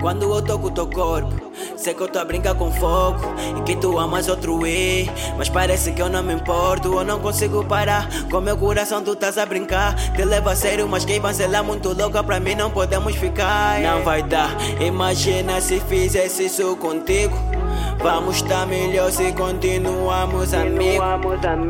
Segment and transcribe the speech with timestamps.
[0.00, 3.20] Quando eu toco teu corpo, sei que eu tô a brincar com fogo
[3.58, 5.06] e que tu amas outro e,
[5.36, 8.08] mas parece que eu não me importo, eu não consigo parar.
[8.30, 11.92] Com meu coração tu estás a brincar, te levo a sério, mas quem vacilar muito
[11.92, 13.78] louca pra mim não podemos ficar.
[13.80, 14.50] Não vai dar,
[14.80, 17.59] imagina se fizesse isso contigo.
[18.02, 21.04] Vamos estar melhor se continuamos amigos.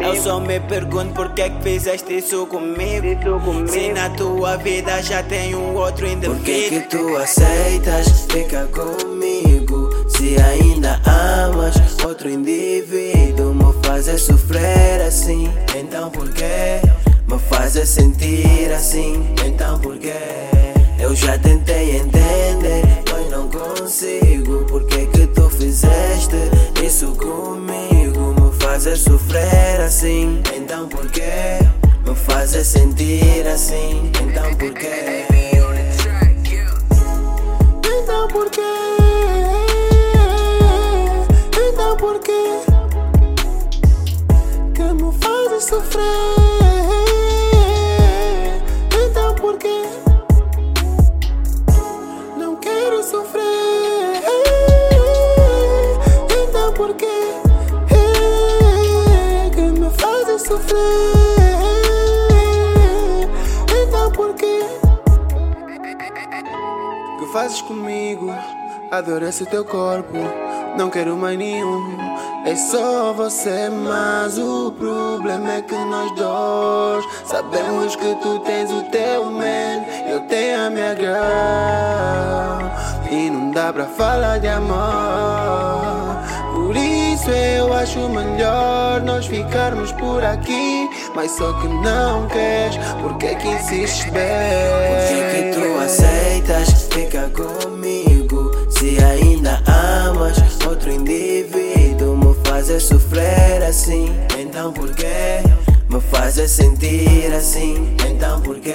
[0.00, 3.06] Eu só me pergunto por que que fizeste isso comigo.
[3.66, 6.36] Se na tua vida já tem um outro indivíduo.
[6.36, 9.90] Por que que tu aceitas ficar comigo?
[10.08, 11.74] Se ainda amas
[12.04, 15.50] outro indivíduo, me fazes sofrer assim.
[15.76, 16.44] Então por que
[17.26, 19.34] me fazes sentir assim?
[19.44, 20.12] Então por que
[21.00, 24.64] eu já tentei entender, mas não consigo.
[24.66, 24.99] Por que que tu
[26.20, 28.34] fizeste isso comigo?
[28.38, 30.42] Me fazes sofrer assim.
[30.54, 31.22] Então por que
[32.06, 34.10] me fazes sentir assim?
[34.20, 36.78] Então por que AB on the track, yeah.
[37.84, 38.60] então por quê?
[41.56, 42.60] Então por quê?
[44.74, 46.02] Que me fazes sofrer?
[48.92, 49.56] Então por
[56.80, 57.06] Então por quê?
[59.54, 60.78] Que me fazes sofrer?
[63.68, 64.60] Então por quê?
[67.18, 68.34] que fazes comigo?
[68.90, 70.16] Adoro esse teu corpo,
[70.78, 71.98] não quero mais nenhum.
[72.46, 78.84] É só você, mas o problema é que nós dois sabemos que tu tens o
[78.84, 82.70] teu man, eu tenho a minha girl.
[83.10, 85.89] E não dá pra falar de amor.
[86.66, 90.88] Por isso eu acho melhor nós ficarmos por aqui.
[91.14, 94.20] Mas só que não queres, porque que insistes bem?
[94.90, 98.52] Por que, tu aceitas ficar comigo?
[98.70, 100.36] Se ainda amas
[100.66, 104.14] outro indivíduo, me fazes sofrer assim.
[104.38, 105.42] Então por que
[105.88, 107.96] me fazes sentir assim?
[108.06, 108.74] Então por que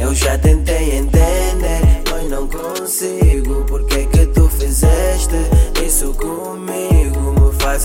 [0.00, 1.97] eu já tentei entender,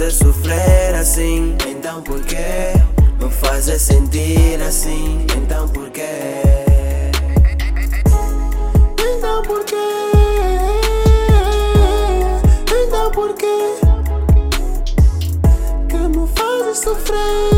[0.04, 1.56] Me fazes sofrer assim.
[1.66, 2.36] Então por que
[3.24, 5.26] me fazes sentir assim?
[5.34, 6.04] Então por que
[9.00, 9.76] então por quê?
[12.68, 13.34] Então por?
[15.88, 17.53] Que me fazes sofrer?